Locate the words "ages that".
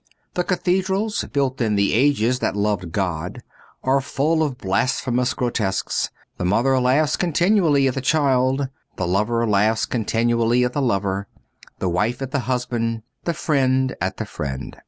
1.93-2.55